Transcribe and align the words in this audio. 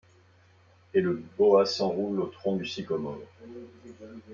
Et 0.95 0.99
le 1.01 1.21
boa 1.37 1.67
s’enroule 1.67 2.21
au 2.21 2.25
tronc 2.25 2.55
du 2.55 2.65
sycomore 2.65 3.19